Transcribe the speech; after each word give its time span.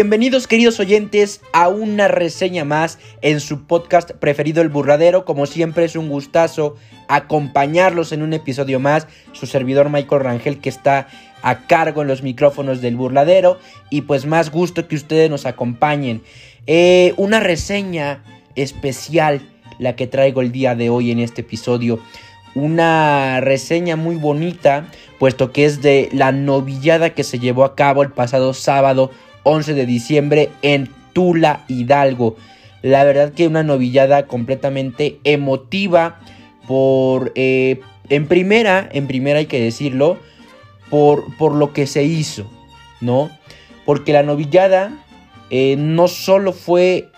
Bienvenidos 0.00 0.46
queridos 0.46 0.78
oyentes 0.78 1.40
a 1.52 1.66
una 1.66 2.06
reseña 2.06 2.64
más 2.64 3.00
en 3.20 3.40
su 3.40 3.66
podcast 3.66 4.12
preferido 4.12 4.62
El 4.62 4.68
Burradero. 4.68 5.24
Como 5.24 5.44
siempre 5.44 5.86
es 5.86 5.96
un 5.96 6.08
gustazo 6.08 6.76
acompañarlos 7.08 8.12
en 8.12 8.22
un 8.22 8.32
episodio 8.32 8.78
más. 8.78 9.08
Su 9.32 9.46
servidor 9.46 9.90
Michael 9.90 10.22
Rangel 10.22 10.60
que 10.60 10.68
está 10.68 11.08
a 11.42 11.66
cargo 11.66 12.02
en 12.02 12.06
los 12.06 12.22
micrófonos 12.22 12.80
del 12.80 12.94
Burladero. 12.94 13.58
Y 13.90 14.02
pues 14.02 14.24
más 14.24 14.52
gusto 14.52 14.86
que 14.86 14.94
ustedes 14.94 15.28
nos 15.30 15.46
acompañen. 15.46 16.22
Eh, 16.68 17.12
una 17.16 17.40
reseña 17.40 18.22
especial 18.54 19.40
la 19.80 19.96
que 19.96 20.06
traigo 20.06 20.42
el 20.42 20.52
día 20.52 20.76
de 20.76 20.90
hoy 20.90 21.10
en 21.10 21.18
este 21.18 21.40
episodio. 21.40 21.98
Una 22.54 23.40
reseña 23.40 23.96
muy 23.96 24.14
bonita 24.14 24.86
puesto 25.18 25.52
que 25.52 25.64
es 25.64 25.82
de 25.82 26.08
la 26.12 26.32
novillada 26.32 27.10
que 27.10 27.24
se 27.24 27.38
llevó 27.38 27.64
a 27.64 27.74
cabo 27.74 28.02
el 28.02 28.12
pasado 28.12 28.54
sábado 28.54 29.10
11 29.48 29.74
de 29.74 29.86
diciembre 29.86 30.50
en 30.62 30.88
Tula 31.12 31.64
Hidalgo. 31.68 32.36
La 32.82 33.04
verdad 33.04 33.32
que 33.32 33.46
una 33.46 33.62
novillada 33.62 34.26
completamente 34.26 35.18
emotiva 35.24 36.20
por... 36.66 37.32
Eh, 37.34 37.80
en 38.10 38.26
primera, 38.26 38.88
en 38.92 39.06
primera 39.06 39.40
hay 39.40 39.46
que 39.46 39.60
decirlo, 39.60 40.18
por, 40.90 41.36
por 41.36 41.54
lo 41.54 41.72
que 41.72 41.86
se 41.86 42.04
hizo, 42.04 42.50
¿no? 43.00 43.30
Porque 43.84 44.12
la 44.12 44.22
novillada 44.22 45.04
eh, 45.50 45.76
no 45.78 46.08
solo 46.08 46.52
fue 46.52 47.08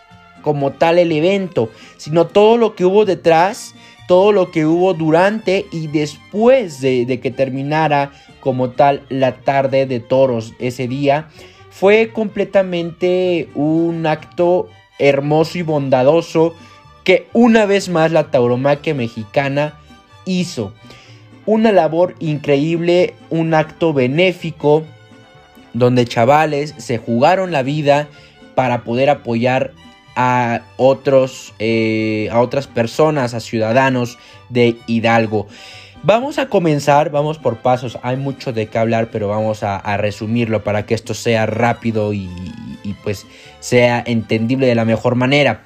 como 0.43 0.73
tal 0.73 0.99
el 0.99 1.13
evento, 1.13 1.71
sino 1.97 2.27
todo 2.27 2.57
lo 2.57 2.75
que 2.75 2.85
hubo 2.85 3.05
detrás, 3.05 3.75
todo 4.09 4.33
lo 4.33 4.51
que 4.51 4.67
hubo 4.67 4.95
durante 4.95 5.67
y 5.71 5.87
después 5.87 6.81
de, 6.81 7.07
de 7.07 7.21
que 7.21 7.31
terminara 7.31 8.13
como 8.41 8.71
tal 8.71 9.03
la 9.09 9.37
tarde 9.37 9.87
de 9.87 10.01
toros 10.01 10.55
ese 10.59 10.89
día. 10.89 11.29
Fue 11.81 12.11
completamente 12.13 13.49
un 13.55 14.07
acto 14.07 14.69
hermoso 14.99 15.57
y 15.57 15.63
bondadoso 15.63 16.55
que 17.05 17.27
una 17.33 17.65
vez 17.65 17.89
más 17.89 18.13
la 18.13 18.31
tauromaquia 18.31 18.95
mexicana 18.95 19.81
hizo. 20.27 20.75
Una 21.47 21.73
labor 21.73 22.17
increíble, 22.19 23.15
un 23.31 23.55
acto 23.55 23.95
benéfico, 23.95 24.85
donde 25.73 26.05
chavales 26.05 26.75
se 26.77 26.99
jugaron 26.99 27.51
la 27.51 27.63
vida 27.63 28.09
para 28.55 28.85
poder 28.85 29.09
apoyar 29.09 29.73
a 30.17 30.61
otros 30.77 31.55
eh, 31.61 32.29
a 32.31 32.41
otras 32.41 32.67
personas 32.67 33.33
a 33.33 33.41
ciudadanos 33.41 34.19
de 34.51 34.77
Hidalgo 34.87 35.47
vamos 36.03 36.39
a 36.39 36.49
comenzar 36.49 37.11
vamos 37.11 37.39
por 37.39 37.59
pasos 37.59 37.99
hay 38.03 38.17
mucho 38.17 38.53
de 38.53 38.67
qué 38.67 38.79
hablar 38.79 39.09
pero 39.11 39.29
vamos 39.29 39.63
a, 39.63 39.97
resumirlo 39.97 40.65
para 40.65 40.87
que 40.87 40.95
esto 40.95 41.15
sea 41.15 41.47
rápido 41.47 42.13
y, 42.13 42.29
pues 43.03 43.27
sea 43.61 44.03
entendible 44.05 44.67
de 44.67 44.75
la 44.75 44.85
mejor 44.85 45.15
manera 45.15 45.63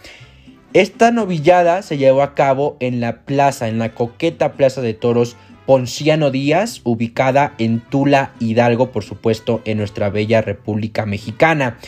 esta 0.73 1.11
novillada 1.11 1.83
se 1.83 1.99
llevó 1.99 2.23
a 2.23 2.35
cabo 2.35 2.77
en 2.81 3.01
la 3.01 3.23
plaza 3.25 3.69
en 3.69 3.79
la 3.79 3.95
coqueta 3.95 4.53
plaza 4.53 4.81
de 4.81 4.95
toros 4.95 5.37
Ponciano 5.67 6.31
Díaz, 6.31 6.83
ubicada 6.85 7.55
en 7.57 7.81
Tula, 7.81 8.33
Hidalgo, 8.39 8.91
por 8.91 9.03
supuesto, 9.03 9.63
en 9.65 9.79
nuestra 9.79 10.11
bella 10.11 10.43
República 10.43 11.07
Mexicana. 11.07 11.79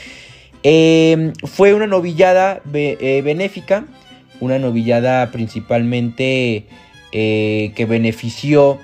Em, 0.62 1.34
fue 1.44 1.74
una 1.74 1.86
novillada 1.86 2.62
eh, 2.72 3.20
benéfica, 3.22 3.84
una 4.40 4.58
novillada 4.58 5.30
principalmente 5.30 6.66
eh, 7.18 7.72
que 7.74 7.86
benefició 7.86 8.78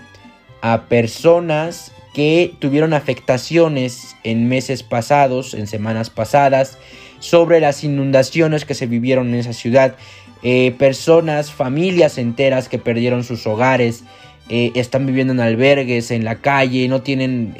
a 0.62 0.84
personas 0.84 1.92
que 2.14 2.54
tuvieron 2.60 2.94
afectaciones 2.94 4.16
en 4.24 4.48
meses 4.48 4.82
pasados, 4.82 5.52
en 5.52 5.66
semanas 5.66 6.08
pasadas, 6.08 6.78
sobre 7.18 7.60
las 7.60 7.84
inundaciones 7.84 8.64
que 8.64 8.72
se 8.72 8.86
vivieron 8.86 9.28
en 9.28 9.34
esa 9.34 9.52
ciudad. 9.52 9.96
Eh, 10.42 10.74
personas, 10.78 11.52
familias 11.52 12.16
enteras 12.16 12.70
que 12.70 12.78
perdieron 12.78 13.22
sus 13.22 13.46
hogares, 13.46 14.04
están 14.48 15.04
viviendo 15.04 15.34
en 15.34 15.40
albergues, 15.40 16.10
en 16.10 16.24
la 16.24 16.36
calle, 16.40 16.88
no 16.88 17.02
tienen 17.02 17.54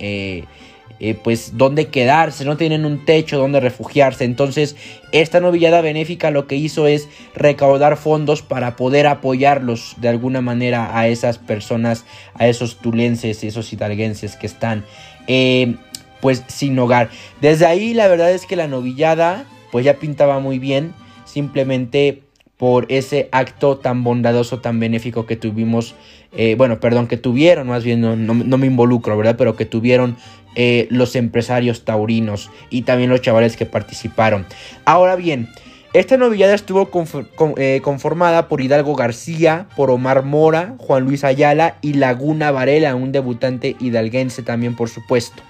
eh, 1.01 1.15
pues 1.15 1.57
dónde 1.57 1.89
quedarse, 1.89 2.45
no 2.45 2.57
tienen 2.57 2.85
un 2.85 3.05
techo 3.05 3.39
donde 3.39 3.61
refugiarse. 3.61 4.25
Entonces 4.25 4.77
esta 5.13 5.41
novillada 5.41 5.81
benéfica 5.81 6.31
lo 6.31 6.47
que 6.47 6.57
hizo 6.57 6.87
es 6.87 7.09
recaudar 7.35 7.97
fondos 7.97 8.43
para 8.43 8.77
poder 8.77 9.07
apoyarlos 9.07 9.95
de 9.99 10.09
alguna 10.09 10.41
manera 10.41 10.99
a 10.99 11.09
esas 11.09 11.39
personas, 11.39 12.05
a 12.35 12.49
esos 12.49 12.79
tulenses, 12.79 13.45
esos 13.45 13.73
hidalguenses 13.73 14.37
que 14.37 14.47
están 14.47 14.85
eh, 15.27 15.77
pues 16.21 16.45
sin 16.47 16.79
hogar. 16.79 17.11
Desde 17.41 17.67
ahí 17.67 17.95
la 17.95 18.09
verdad 18.09 18.31
es 18.31 18.47
que 18.47 18.57
la 18.57 18.69
novillada 18.69 19.45
pues 19.73 19.85
ya 19.85 19.95
pintaba 19.95 20.39
muy 20.39 20.59
bien, 20.59 20.93
simplemente 21.25 22.23
por 22.63 22.87
ese 22.91 23.29
acto 23.33 23.79
tan 23.79 24.05
bondadoso, 24.05 24.61
tan 24.61 24.79
benéfico 24.79 25.27
que 25.27 25.35
tuvimos, 25.35 25.97
eh, 26.31 26.55
bueno, 26.57 26.79
perdón, 26.79 27.09
que 27.09 27.17
tuvieron, 27.17 27.67
más 27.67 27.83
bien 27.83 28.01
no, 28.01 28.15
no, 28.15 28.59
me 28.59 28.67
involucro, 28.69 29.17
¿verdad? 29.17 29.35
Pero 29.37 29.57
que 29.57 29.65
tuvieron 29.65 30.17
eh, 30.55 30.87
los 30.91 31.17
empresarios 31.17 31.85
taurinos 31.85 32.51
y 32.71 32.83
también 32.83 33.11
los 33.11 33.23
chavales 33.23 33.57
que 33.57 33.67
participaron. 33.67 34.47
Ahora 34.85 35.17
bien, 35.17 35.49
esta 35.93 36.17
novillada 36.17 36.55
estuvo 36.55 36.91
eh, 37.59 37.81
conformada 37.83 38.49
por 38.49 38.63
Hidalgo 38.63 38.95
García, 38.95 39.67
por 39.77 39.91
Omar 39.91 40.25
Mora, 40.25 40.75
Juan 40.79 41.05
Luis 41.05 41.23
Ayala 41.23 41.77
y 41.83 41.95
Laguna 41.95 42.51
Varela, 42.51 42.95
un 42.95 43.13
debutante 43.13 43.77
hidalguense 43.79 44.43
también 44.43 44.75
por 44.75 44.89
supuesto. 44.89 45.43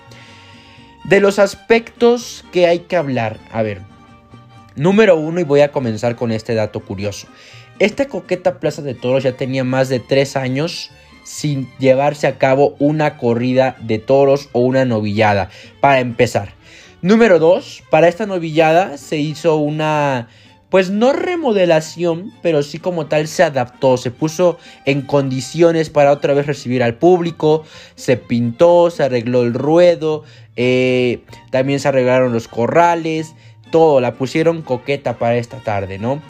De 1.05 1.21
los 1.21 1.39
aspectos 1.39 2.45
que 2.53 2.67
hay 2.67 2.81
que 2.81 2.97
hablar, 2.97 3.39
a 3.53 3.63
ver, 3.63 3.83
número 4.75 5.17
uno 5.17 5.39
y 5.39 5.45
voy 5.45 5.61
a 5.61 5.71
comenzar 5.71 6.17
con 6.17 6.33
este 6.33 6.55
dato 6.55 6.81
curioso. 6.81 7.29
Esta 7.79 8.07
coqueta 8.07 8.59
Plaza 8.59 8.83
de 8.83 8.95
Toros 8.95 9.23
ya 9.23 9.37
tenía 9.37 9.65
más 9.65 9.89
de 9.89 10.01
tres 10.01 10.37
años 10.37 10.91
sin 11.25 11.69
llevarse 11.79 12.27
a 12.27 12.39
cabo 12.39 12.75
una 12.79 13.17
corrida 13.17 13.77
de 13.81 13.99
toros 13.99 14.49
o 14.53 14.61
una 14.61 14.85
novillada. 14.85 15.51
Para 15.81 16.01
empezar. 16.01 16.55
Número 17.03 17.39
2. 17.39 17.83
Para 17.91 18.09
esta 18.09 18.27
novillada 18.27 18.97
se 18.97 19.19
hizo 19.19 19.57
una... 19.57 20.29
Pues 20.71 20.89
no 20.89 21.13
remodelación, 21.13 22.33
pero 22.41 22.63
sí 22.63 22.79
como 22.79 23.05
tal 23.05 23.29
se 23.29 23.43
adaptó, 23.43 23.99
se 23.99 24.11
puso 24.11 24.57
en 24.87 25.03
condiciones 25.03 25.91
para 25.91 26.13
otra 26.13 26.33
vez 26.33 26.47
recibir 26.47 26.83
al 26.83 26.95
público, 26.95 27.65
se 27.95 28.17
pintó, 28.17 28.89
se 28.91 29.03
arregló 29.03 29.43
el 29.43 29.53
ruedo, 29.53 30.25
eh, 30.57 31.25
también 31.51 31.79
se 31.79 31.89
arreglaron 31.89 32.33
los 32.33 32.49
corrales, 32.49 33.35
todo, 33.71 34.01
la 34.01 34.15
pusieron 34.15 34.63
coqueta 34.63 35.19
para 35.19 35.37
esta 35.37 35.59
tarde, 35.59 35.99
¿no? 35.99 36.23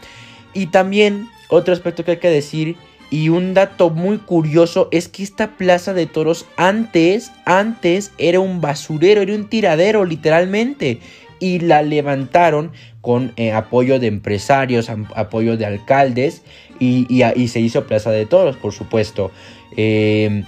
Y 0.55 0.67
también 0.67 1.29
otro 1.49 1.73
aspecto 1.73 2.05
que 2.05 2.13
hay 2.13 2.17
que 2.17 2.31
decir 2.31 2.77
y 3.13 3.29
un 3.29 3.53
dato 3.53 3.91
muy 3.91 4.17
curioso 4.17 4.89
es 4.91 5.07
que 5.07 5.23
esta 5.23 5.51
plaza 5.59 5.93
de 5.93 6.07
toros 6.07 6.47
antes, 6.57 7.31
antes 7.45 8.11
era 8.17 8.41
un 8.41 8.63
basurero, 8.63 9.21
era 9.21 9.35
un 9.35 9.51
tiradero 9.51 10.07
literalmente. 10.07 10.99
Y 11.39 11.59
la 11.59 11.83
levantaron 11.83 12.73
con 13.03 13.35
eh, 13.37 13.53
apoyo 13.53 14.01
de 14.01 14.07
empresarios, 14.07 14.89
apoyo 15.15 15.59
de 15.59 15.67
alcaldes 15.67 16.41
y, 16.81 17.23
se 17.49 17.61
hizo 17.61 17.87
plaza 17.87 18.11
de 18.11 18.25
toros, 18.25 18.57
por 18.57 18.73
supuesto. 18.73 19.31
Em, 19.77 20.45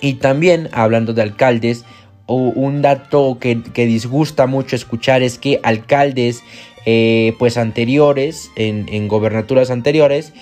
y 0.00 0.14
también, 0.14 0.68
hablando 0.70 1.14
de 1.14 1.22
alcaldes, 1.22 1.84
un 2.28 2.80
dato 2.80 3.38
que, 3.40 3.56
disgusta 3.74 4.46
mucho 4.46 4.76
escuchar 4.76 5.22
es 5.22 5.36
que 5.38 5.58
alcaldes 5.64 6.44
eh, 6.86 7.34
pues 7.38 7.58
anteriores, 7.58 8.50
en, 8.56 9.08
gobernaturas 9.08 9.70
anteriores, 9.70 10.32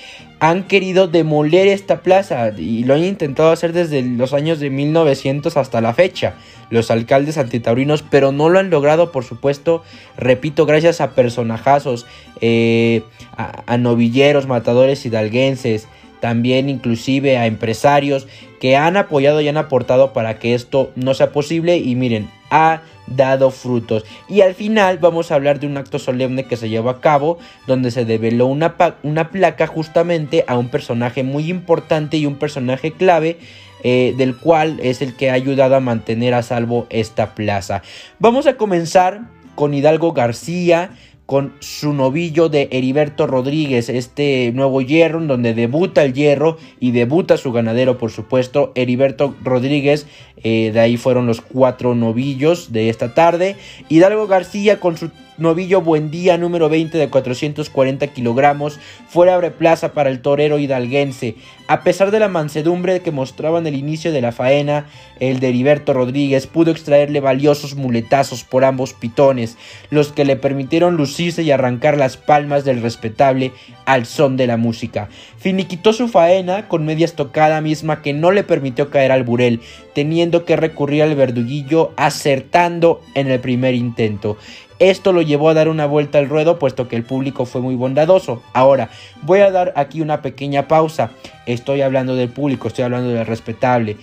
han 0.40 0.64
querido 0.64 1.08
demoler 1.08 1.66
esta 1.66 2.02
plaza 2.02 2.52
y 2.56 2.84
lo 2.84 2.94
han 2.94 3.02
intentado 3.02 3.50
hacer 3.50 3.72
desde 3.72 4.02
los 4.02 4.32
años 4.32 4.60
de 4.60 4.70
1900 4.70 5.56
hasta 5.56 5.80
la 5.80 5.94
fecha, 5.94 6.34
los 6.70 6.92
alcaldes 6.92 7.38
antitaurinos, 7.38 8.02
pero 8.02 8.30
no 8.30 8.48
lo 8.48 8.60
han 8.60 8.70
logrado, 8.70 9.10
por 9.10 9.24
supuesto, 9.24 9.82
repito, 10.16 10.64
gracias 10.64 11.00
a 11.00 11.10
personajazos, 11.10 12.06
eh, 12.40 13.02
a, 13.36 13.76
novilleros, 13.78 14.46
matadores 14.46 15.04
hidalguenses, 15.04 15.88
también 16.20 16.68
inclusive 16.68 17.36
a 17.36 17.46
empresarios 17.46 18.28
que 18.60 18.76
han 18.76 18.96
apoyado 18.96 19.40
y 19.40 19.48
han 19.48 19.56
aportado 19.56 20.12
para 20.12 20.38
que 20.38 20.54
esto 20.54 20.90
no 20.94 21.14
sea 21.14 21.32
posible. 21.32 21.78
Y 21.78 21.94
miren, 21.94 22.28
ha 22.50 22.82
dado 23.16 23.50
frutos. 23.50 24.04
Y 24.28 24.40
al 24.40 24.54
final 24.54 24.98
vamos 24.98 25.30
a 25.30 25.34
hablar 25.34 25.60
de 25.60 25.66
un 25.66 25.76
acto 25.76 25.98
solemne 25.98 26.44
que 26.44 26.56
se 26.56 26.68
llevó 26.68 26.90
a 26.90 27.00
cabo 27.00 27.38
donde 27.66 27.90
se 27.90 28.04
develó 28.04 28.46
una, 28.46 28.74
una 29.02 29.30
placa 29.30 29.66
justamente 29.66 30.44
a 30.46 30.56
un 30.58 30.68
personaje 30.68 31.22
muy 31.22 31.50
importante 31.50 32.16
y 32.16 32.26
un 32.26 32.36
personaje 32.36 32.92
clave 32.92 33.38
eh, 33.84 34.14
del 34.16 34.36
cual 34.36 34.80
es 34.82 35.02
el 35.02 35.14
que 35.14 35.30
ha 35.30 35.34
ayudado 35.34 35.76
a 35.76 35.80
mantener 35.80 36.34
a 36.34 36.42
salvo 36.42 36.86
esta 36.90 37.34
plaza. 37.34 37.82
Vamos 38.18 38.46
a 38.46 38.56
comenzar 38.56 39.22
con 39.54 39.74
Hidalgo 39.74 40.12
García, 40.12 40.90
con 41.28 41.52
su 41.60 41.92
novillo 41.92 42.48
de 42.48 42.70
Heriberto 42.72 43.26
Rodríguez, 43.26 43.90
este 43.90 44.50
nuevo 44.54 44.80
hierro, 44.80 45.20
donde 45.20 45.52
debuta 45.52 46.02
el 46.02 46.14
hierro 46.14 46.56
y 46.80 46.92
debuta 46.92 47.36
su 47.36 47.52
ganadero, 47.52 47.98
por 47.98 48.10
supuesto, 48.10 48.72
Heriberto 48.74 49.34
Rodríguez. 49.44 50.06
Eh, 50.42 50.70
de 50.72 50.80
ahí 50.80 50.96
fueron 50.96 51.26
los 51.26 51.42
cuatro 51.42 51.94
novillos 51.94 52.72
de 52.72 52.88
esta 52.88 53.12
tarde. 53.12 53.56
Hidalgo 53.90 54.26
García 54.26 54.80
con 54.80 54.96
su 54.96 55.10
novillo 55.38 55.80
Buendía 55.80 56.36
número 56.36 56.68
20 56.68 56.98
de 56.98 57.08
440 57.08 58.08
kilogramos, 58.08 58.78
fuera 59.08 59.34
abre 59.34 59.50
plaza 59.50 59.92
para 59.92 60.10
el 60.10 60.20
torero 60.20 60.58
hidalguense. 60.58 61.36
A 61.68 61.82
pesar 61.82 62.10
de 62.10 62.20
la 62.20 62.28
mansedumbre 62.28 63.00
que 63.00 63.10
mostraba 63.10 63.58
en 63.58 63.66
el 63.66 63.74
inicio 63.74 64.12
de 64.12 64.20
la 64.20 64.32
faena, 64.32 64.86
el 65.20 65.40
de 65.40 65.48
Heriberto 65.48 65.92
Rodríguez 65.92 66.46
pudo 66.46 66.70
extraerle 66.70 67.20
valiosos 67.20 67.74
muletazos 67.74 68.44
por 68.44 68.64
ambos 68.64 68.94
pitones, 68.94 69.56
los 69.90 70.12
que 70.12 70.24
le 70.24 70.36
permitieron 70.36 70.96
lucirse 70.96 71.42
y 71.42 71.50
arrancar 71.50 71.96
las 71.96 72.16
palmas 72.16 72.64
del 72.64 72.82
respetable 72.82 73.52
al 73.84 74.06
son 74.06 74.36
de 74.36 74.46
la 74.46 74.56
música. 74.56 75.08
Finiquitó 75.38 75.92
su 75.92 76.08
faena 76.08 76.68
con 76.68 76.84
media 76.84 77.04
estocada 77.04 77.60
misma 77.60 78.02
que 78.02 78.12
no 78.12 78.32
le 78.32 78.44
permitió 78.44 78.90
caer 78.90 79.12
al 79.12 79.24
burel, 79.24 79.60
teniendo 79.94 80.44
que 80.44 80.56
recurrir 80.56 81.02
al 81.02 81.14
verduguillo 81.14 81.92
acertando 81.96 83.00
en 83.14 83.30
el 83.30 83.40
primer 83.40 83.74
intento. 83.74 84.36
Esto 84.78 85.12
lo 85.12 85.22
llevó 85.22 85.48
a 85.48 85.54
dar 85.54 85.68
una 85.68 85.86
vuelta 85.86 86.18
al 86.18 86.28
ruedo 86.28 86.58
puesto 86.58 86.88
que 86.88 86.96
el 86.96 87.02
público 87.02 87.46
fue 87.46 87.60
muy 87.60 87.74
bondadoso. 87.74 88.42
Ahora, 88.52 88.90
voy 89.22 89.40
a 89.40 89.50
dar 89.50 89.72
aquí 89.76 90.00
una 90.00 90.22
pequeña 90.22 90.68
pausa. 90.68 91.10
Estoy 91.46 91.82
hablando 91.82 92.14
del 92.14 92.28
público, 92.28 92.68
estoy 92.68 92.84
hablando 92.84 93.10
del 93.10 93.26
respetable. 93.26 93.96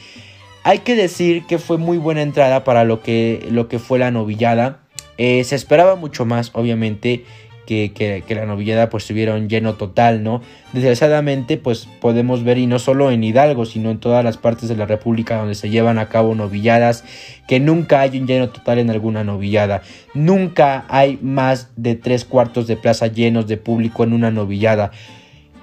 Hay 0.63 0.79
que 0.79 0.95
decir 0.95 1.45
que 1.45 1.59
fue 1.59 1.77
muy 1.77 1.97
buena 1.97 2.23
entrada 2.23 2.63
para 2.63 2.83
lo 2.83 3.01
que, 3.01 3.47
lo 3.49 3.67
que 3.69 3.79
fue 3.79 3.99
la 3.99 4.11
novillada. 4.11 4.79
Eh, 5.17 5.43
se 5.45 5.55
esperaba 5.55 5.95
mucho 5.95 6.25
más, 6.25 6.51
obviamente 6.53 7.23
que, 7.65 8.23
la 8.29 8.45
novillada 8.45 8.89
pues 8.89 9.05
tuviera 9.05 9.33
un 9.33 9.49
lleno 9.49 9.75
total, 9.75 10.23
¿no? 10.23 10.41
Desgraciadamente 10.73 11.57
pues 11.57 11.87
podemos 11.99 12.43
ver 12.43 12.57
y 12.57 12.67
no 12.67 12.79
solo 12.79 13.11
en 13.11 13.23
Hidalgo, 13.23 13.65
sino 13.65 13.91
en 13.91 13.99
todas 13.99 14.23
las 14.23 14.37
partes 14.37 14.69
de 14.69 14.75
la 14.75 14.85
República 14.85 15.37
donde 15.37 15.55
se 15.55 15.69
llevan 15.69 15.99
a 15.99 16.07
cabo 16.07 16.35
novilladas, 16.35 17.03
que 17.47 17.59
nunca 17.59 18.01
hay 18.01 18.19
un 18.19 18.27
lleno 18.27 18.49
total 18.49 18.79
en 18.79 18.89
alguna 18.89 19.23
novillada. 19.23 19.81
Nunca 20.13 20.85
hay 20.89 21.19
más 21.21 21.71
de 21.75 21.95
tres 21.95 22.25
cuartos 22.25 22.67
de 22.67 22.77
plaza 22.77 23.07
llenos 23.07 23.47
de 23.47 23.57
público 23.57 24.03
en 24.03 24.13
una 24.13 24.31
novillada. 24.31 24.91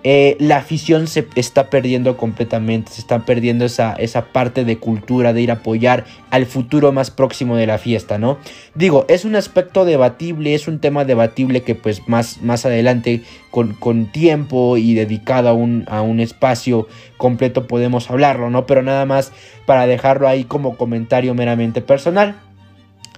Eh, 0.05 0.37
la 0.41 0.57
afición 0.57 1.07
se 1.07 1.29
está 1.37 1.71
perdiendo 1.71 2.17
completamente, 2.17 2.91
se 2.91 3.01
está 3.01 3.21
perdiendo 3.21 3.65
esa, 3.65 3.93
esa 3.95 4.33
parte 4.33 4.65
de 4.65 4.79
cultura 4.79 5.33
de 5.33 5.43
ir 5.43 5.51
a 5.53 5.55
apoyar 5.55 6.05
al 6.31 6.47
futuro 6.47 6.91
más 6.91 7.13
próximo 7.13 7.57
de 7.57 7.69
la 7.69 7.79
fiesta, 7.79 8.19
¿no? 8.19 8.39
Digo, 8.75 9.05
es 9.09 9.25
un 9.25 9.37
aspecto 9.37 9.85
debatible, 9.85 10.55
es 10.55 10.67
un 10.67 10.81
tema 10.81 11.05
debatible 11.05 11.63
que 11.63 11.77
pues 11.77 12.09
más, 12.09 12.43
más 12.43 12.67
adelante 12.67 13.23
con, 13.53 13.75
con 13.75 14.07
tiempo 14.07 14.77
y 14.77 14.95
dedicado 14.95 15.49
a 15.49 15.53
un, 15.53 15.85
a 15.89 16.03
un 16.03 16.19
espacio 16.19 16.89
completo 17.17 17.69
podemos 17.69 18.11
hablarlo, 18.11 18.51
¿no? 18.51 18.67
Pero 18.67 18.83
nada 18.83 19.07
más 19.07 19.31
para 19.67 19.87
dejarlo 19.87 20.27
ahí 20.27 20.43
como 20.43 20.77
comentario 20.77 21.35
meramente 21.35 21.81
personal. 21.81 22.41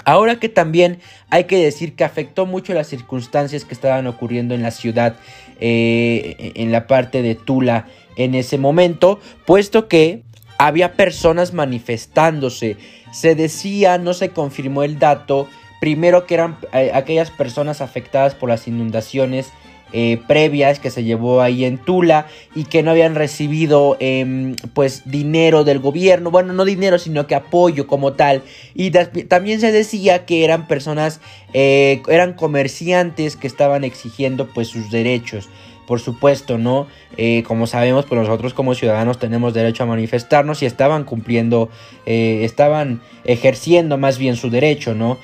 Ahora 0.04 0.38
que 0.38 0.48
también 0.48 0.98
hay 1.30 1.44
que 1.44 1.56
decir 1.56 1.94
que 1.94 2.04
afectó 2.04 2.46
mucho 2.46 2.74
las 2.74 2.88
circunstancias 2.88 3.64
que 3.64 3.74
estaban 3.74 4.06
ocurriendo 4.06 4.54
en 4.54 4.62
la 4.62 4.70
ciudad, 4.70 5.16
eh, 5.60 6.52
en 6.56 6.72
la 6.72 6.86
parte 6.86 7.22
de 7.22 7.34
Tula 7.34 7.86
en 8.16 8.34
ese 8.34 8.58
momento, 8.58 9.18
puesto 9.46 9.88
que 9.88 10.22
había 10.58 10.94
personas 10.94 11.52
manifestándose. 11.52 12.76
Se 13.12 13.34
decía, 13.34 13.98
no 13.98 14.14
se 14.14 14.30
confirmó 14.30 14.82
el 14.82 14.98
dato, 14.98 15.48
primero 15.80 16.26
que 16.26 16.34
eran 16.34 16.56
eh, 16.72 16.90
aquellas 16.94 17.30
personas 17.30 17.80
afectadas 17.80 18.34
por 18.34 18.48
las 18.48 18.68
inundaciones 18.68 19.52
eh, 19.96 20.20
previas 20.26 20.80
que 20.80 20.90
se 20.90 21.04
llevó 21.04 21.40
ahí 21.40 21.64
en 21.64 21.78
Tula 21.78 22.26
y 22.52 22.64
que 22.64 22.82
no 22.82 22.90
habían 22.90 23.14
recibido 23.14 23.96
em, 24.00 24.56
pues 24.72 25.02
dinero 25.04 25.62
del 25.62 25.78
gobierno, 25.78 26.32
bueno 26.32 26.52
no 26.52 26.64
dinero 26.64 26.98
sino 26.98 27.28
que 27.28 27.36
apoyo 27.36 27.86
como 27.86 28.14
tal 28.14 28.42
y 28.74 28.90
también 28.90 29.60
se 29.60 29.70
decía 29.70 30.26
que 30.26 30.42
eran 30.42 30.66
personas, 30.66 31.20
eh, 31.52 32.02
eran 32.08 32.32
comerciantes 32.32 33.36
que 33.36 33.46
estaban 33.46 33.84
exigiendo 33.84 34.48
pues 34.48 34.66
sus 34.66 34.90
derechos 34.90 35.48
por 35.86 36.00
supuesto, 36.00 36.58
¿no? 36.58 36.88
Eh, 37.16 37.44
como 37.46 37.68
sabemos, 37.68 38.06
pues 38.06 38.18
nosotros 38.18 38.52
como 38.52 38.74
ciudadanos 38.74 39.20
tenemos 39.20 39.54
derecho 39.54 39.84
a 39.84 39.86
manifestarnos 39.86 40.60
y 40.62 40.66
estaban 40.66 41.04
cumpliendo, 41.04 41.68
estaban 42.04 43.00
ejerciendo 43.24 43.96
más 43.96 44.18
bien 44.18 44.34
su 44.34 44.50
derecho, 44.50 44.94
¿no? 44.94 45.18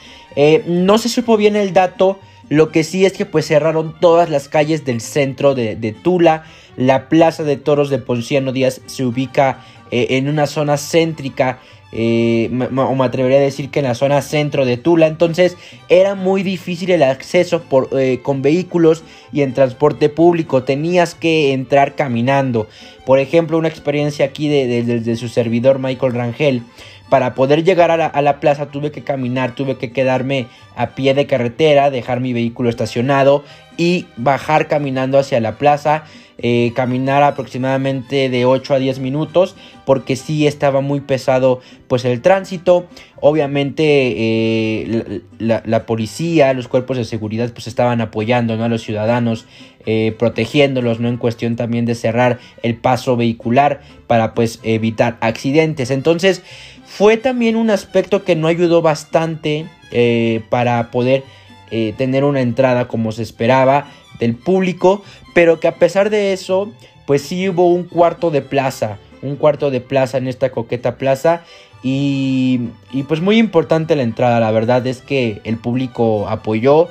no 0.66 0.98
se 0.98 1.08
supo 1.08 1.36
bien 1.36 1.56
el 1.56 1.72
dato 1.72 2.20
lo 2.50 2.70
que 2.70 2.82
sí 2.82 3.06
es 3.06 3.12
que 3.12 3.26
pues 3.26 3.46
cerraron 3.46 3.94
todas 4.00 4.28
las 4.28 4.48
calles 4.48 4.84
del 4.84 5.00
centro 5.00 5.54
de, 5.54 5.94
Tula. 6.02 6.42
La 6.76 7.08
plaza 7.08 7.44
de 7.44 7.56
toros 7.56 7.90
de 7.90 7.98
Ponciano 7.98 8.52
Díaz 8.52 8.80
se 8.86 9.04
ubica 9.04 9.64
eh, 9.92 10.08
en 10.10 10.28
una 10.28 10.46
zona 10.46 10.76
céntrica. 10.76 11.60
Eh, 11.92 12.50
o 12.52 12.94
me 12.94 13.04
atrevería 13.04 13.38
a 13.38 13.42
decir 13.42 13.70
que 13.70 13.80
en 13.80 13.84
la 13.84 13.94
zona 13.94 14.20
centro 14.20 14.64
de 14.64 14.76
Tula. 14.76 15.06
Entonces 15.06 15.56
era 15.88 16.16
muy 16.16 16.42
difícil 16.42 16.90
el 16.90 17.04
acceso 17.04 17.62
por, 17.62 17.88
eh, 17.92 18.18
con 18.20 18.42
vehículos 18.42 19.04
y 19.32 19.42
en 19.42 19.54
transporte 19.54 20.08
público. 20.08 20.64
Tenías 20.64 21.14
que 21.14 21.52
entrar 21.52 21.94
caminando. 21.94 22.66
Por 23.06 23.20
ejemplo, 23.20 23.58
una 23.58 23.68
experiencia 23.68 24.24
aquí 24.24 24.48
de, 24.48 24.82
de 24.82 25.16
su 25.16 25.28
servidor 25.28 25.78
Michael 25.78 26.14
Rangel 26.14 26.62
para 27.10 27.34
poder 27.34 27.64
llegar 27.64 27.90
a 27.90 28.22
la, 28.22 28.40
plaza 28.40 28.66
tuve 28.66 28.92
que 28.92 29.02
caminar, 29.02 29.54
tuve 29.54 29.76
que 29.76 29.92
quedarme 29.92 30.46
a 30.76 30.90
pie 30.90 31.12
de 31.12 31.26
carretera, 31.26 31.90
dejar 31.90 32.20
mi 32.20 32.32
vehículo 32.32 32.70
estacionado 32.70 33.44
y 33.76 34.06
bajar 34.16 34.68
caminando 34.68 35.18
hacia 35.18 35.40
la 35.40 35.58
plaza. 35.58 36.04
Eh, 36.42 36.72
caminar 36.74 37.22
aproximadamente 37.22 38.30
de 38.30 38.46
8 38.46 38.72
a 38.72 38.78
10 38.78 38.98
minutos 39.00 39.56
porque 39.84 40.16
sí 40.16 40.46
estaba 40.46 40.80
muy 40.80 41.00
pesado 41.00 41.60
pues 41.86 42.06
el 42.06 42.22
tránsito. 42.22 42.86
Obviamente 43.20 43.84
eh, 43.84 45.20
la, 45.38 45.84
policía 45.84 46.54
los 46.54 46.66
cuerpos 46.66 46.96
de 46.96 47.04
seguridad 47.04 47.52
pues 47.52 47.66
estaban 47.66 48.00
apoyando 48.00 48.54
a 48.54 48.68
los 48.68 48.80
ciudadanos 48.80 49.44
eh, 49.84 50.16
protegiéndolos 50.18 50.98
no 50.98 51.08
en 51.08 51.18
cuestión 51.18 51.56
también 51.56 51.84
de 51.84 51.94
cerrar 51.94 52.38
el 52.62 52.74
paso 52.76 53.18
vehicular 53.18 53.82
para 54.06 54.32
pues 54.32 54.60
evitar 54.62 55.18
accidentes. 55.20 55.90
Entonces 55.90 56.42
fue 56.86 57.18
también 57.18 57.54
un 57.54 57.68
aspecto 57.68 58.24
que 58.24 58.34
no 58.34 58.46
ayudó 58.48 58.80
bastante 58.80 59.66
para 60.48 60.90
poder 60.90 61.24
tener 61.96 62.24
una 62.24 62.40
entrada 62.40 62.88
como 62.88 63.12
se 63.12 63.22
esperaba 63.22 63.88
del 64.20 64.36
público, 64.36 65.02
pero 65.34 65.58
que 65.58 65.68
a 65.68 65.76
pesar 65.76 66.10
de 66.10 66.32
eso, 66.32 66.70
pues 67.06 67.22
sí 67.22 67.48
hubo 67.48 67.72
un 67.72 67.84
cuarto 67.84 68.30
de 68.30 68.42
plaza, 68.42 68.98
un 69.22 69.36
cuarto 69.36 69.70
de 69.70 69.80
plaza 69.80 70.18
en 70.18 70.28
esta 70.28 70.50
coqueta 70.50 70.96
plaza 70.96 71.42
y, 71.82 72.60
y 72.92 73.02
pues 73.04 73.20
muy 73.20 73.38
importante 73.38 73.96
la 73.96 74.02
entrada, 74.02 74.38
la 74.38 74.50
verdad 74.50 74.86
es 74.86 75.02
que 75.02 75.40
el 75.44 75.56
público 75.56 76.28
apoyó, 76.28 76.88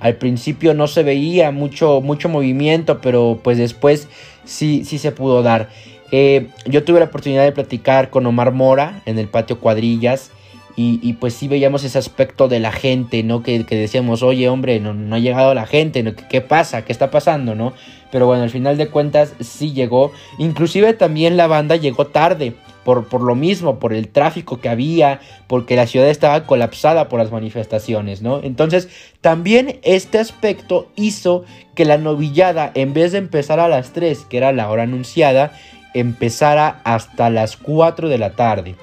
al 0.00 0.16
principio 0.16 0.74
no 0.74 0.88
se 0.88 1.04
veía 1.04 1.52
mucho, 1.52 2.00
mucho 2.00 2.28
movimiento, 2.28 3.00
pero 3.00 3.38
pues 3.42 3.56
después 3.56 4.08
sí, 4.44 4.84
sí 4.84 4.98
se 4.98 5.12
pudo 5.12 5.42
dar. 5.42 5.68
Eh, 6.10 6.48
yo 6.66 6.84
tuve 6.84 6.98
la 6.98 7.06
oportunidad 7.06 7.44
de 7.44 7.52
platicar 7.52 8.10
con 8.10 8.26
Omar 8.26 8.52
Mora 8.52 9.00
en 9.06 9.18
el 9.18 9.28
patio 9.28 9.60
Cuadrillas. 9.60 10.32
Y, 10.74 11.12
pues 11.14 11.34
sí 11.34 11.48
veíamos 11.48 11.84
ese 11.84 11.98
aspecto 11.98 12.48
de 12.48 12.58
la 12.58 12.72
gente, 12.72 13.22
¿no? 13.22 13.42
Que, 13.42 13.62
decíamos, 13.62 14.22
oye, 14.22 14.48
hombre, 14.48 14.80
no, 14.80 15.14
ha 15.14 15.18
llegado 15.18 15.52
la 15.52 15.66
gente, 15.66 16.02
¿no? 16.02 16.12
¿Qué, 16.14 16.40
pasa? 16.40 16.84
¿Qué 16.84 16.92
está 16.92 17.10
pasando, 17.10 17.54
no? 17.54 17.74
Pero 18.10 18.26
bueno, 18.26 18.42
al 18.42 18.50
final 18.50 18.78
de 18.78 18.88
cuentas 18.88 19.34
sí 19.40 19.72
llegó. 19.72 20.12
Inclusive 20.38 20.94
también 20.94 21.36
la 21.36 21.46
banda 21.46 21.76
llegó 21.76 22.06
tarde. 22.06 22.54
Por, 22.84 23.06
por, 23.06 23.20
lo 23.20 23.36
mismo, 23.36 23.78
por 23.78 23.92
el 23.92 24.08
tráfico 24.08 24.60
que 24.60 24.68
había, 24.68 25.20
porque 25.46 25.76
la 25.76 25.86
ciudad 25.86 26.08
estaba 26.08 26.46
colapsada 26.46 27.08
por 27.08 27.20
las 27.20 27.30
manifestaciones, 27.30 28.22
¿no? 28.22 28.40
Entonces, 28.42 28.88
también 29.20 29.78
este 29.84 30.18
aspecto 30.18 30.88
hizo 30.96 31.44
que 31.76 31.84
la 31.84 31.96
novillada, 31.96 32.72
en 32.74 32.92
vez 32.92 33.12
de 33.12 33.18
empezar 33.18 33.60
a 33.60 33.68
las 33.68 33.92
3, 33.92 34.24
que 34.24 34.36
era 34.36 34.50
la 34.50 34.68
hora 34.68 34.82
anunciada, 34.82 35.52
empezara 35.94 36.80
hasta 36.82 37.30
las 37.30 37.56
4 37.56 38.08
de 38.08 38.18
la 38.18 38.32
tarde, 38.32 38.74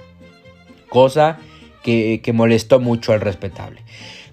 cosa 0.88 1.40
que, 1.84 2.32
molestó 2.34 2.80
mucho 2.80 3.14
al 3.14 3.22
respetable. 3.22 3.82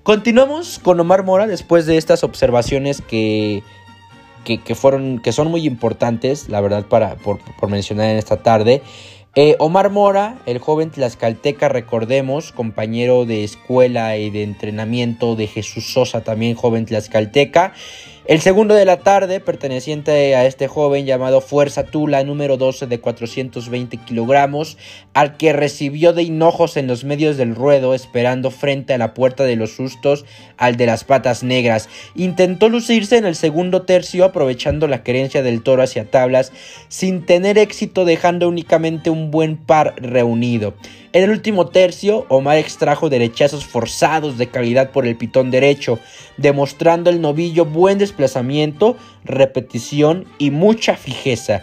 Continuamos 0.02 0.78
con 0.78 1.00
Omar 1.00 1.24
Mora 1.24 1.46
después 1.46 1.86
de 1.86 1.96
estas 1.96 2.22
observaciones 2.22 3.02
que, 3.02 3.62
que, 4.44 4.74
fueron, 4.74 5.18
que 5.18 5.32
son 5.32 5.48
muy 5.48 5.66
importantes, 5.66 6.48
la 6.48 6.60
verdad, 6.60 6.86
para, 6.86 7.16
por, 7.16 7.40
mencionar 7.68 8.10
en 8.10 8.16
esta 8.16 8.42
tarde. 8.42 8.82
Eh, 9.34 9.56
Omar 9.58 9.90
Mora, 9.90 10.38
el 10.46 10.58
joven 10.60 10.90
tlaxcalteca, 10.90 11.68
recordemos, 11.68 12.52
compañero 12.52 13.26
de 13.26 13.44
escuela 13.44 14.16
y 14.16 14.30
de 14.30 14.42
entrenamiento 14.44 15.36
de 15.36 15.46
Jesús 15.46 15.92
Sosa, 15.92 16.24
también 16.24 16.54
joven 16.54 16.86
tlaxcalteca, 16.86 17.74
El 18.28 18.40
segundo 18.40 18.74
de 18.74 18.84
la 18.84 18.96
tarde, 18.96 19.38
perteneciente 19.38 20.34
a 20.34 20.46
este 20.46 20.66
joven 20.66 21.06
llamado 21.06 21.40
Fuerza 21.40 21.84
Tula, 21.84 22.24
número 22.24 22.56
12 22.56 22.88
de 22.88 22.98
420 22.98 23.98
kilogramos, 23.98 24.78
al 25.14 25.36
que 25.36 25.52
recibió 25.52 26.12
de 26.12 26.24
hinojos 26.24 26.76
en 26.76 26.88
los 26.88 27.04
medios 27.04 27.36
del 27.36 27.54
ruedo, 27.54 27.94
esperando 27.94 28.50
frente 28.50 28.94
a 28.94 28.98
la 28.98 29.14
puerta 29.14 29.44
de 29.44 29.54
los 29.54 29.76
sustos 29.76 30.24
al 30.56 30.76
de 30.76 30.86
las 30.86 31.04
patas 31.04 31.44
negras. 31.44 31.88
Intentó 32.16 32.68
lucirse 32.68 33.16
en 33.16 33.26
el 33.26 33.36
segundo 33.36 33.82
tercio, 33.82 34.24
aprovechando 34.24 34.88
la 34.88 35.04
querencia 35.04 35.44
del 35.44 35.62
toro 35.62 35.84
hacia 35.84 36.10
tablas, 36.10 36.50
sin 36.88 37.26
tener 37.26 37.58
éxito, 37.58 38.04
dejando 38.04 38.48
únicamente 38.48 39.08
un 39.08 39.30
buen 39.30 39.56
par 39.56 39.94
reunido. 39.98 40.74
En 41.16 41.22
el 41.22 41.30
último 41.30 41.68
tercio, 41.68 42.26
Omar 42.28 42.58
extrajo 42.58 43.08
derechazos 43.08 43.64
forzados 43.64 44.36
de 44.36 44.48
calidad 44.48 44.90
por 44.90 45.06
el 45.06 45.16
pitón 45.16 45.50
derecho, 45.50 45.98
demostrando 46.36 47.08
el 47.08 47.22
novillo 47.22 47.64
buen 47.64 47.96
desplazamiento, 47.96 48.98
repetición 49.24 50.26
y 50.36 50.50
mucha 50.50 50.94
fijeza. 50.94 51.62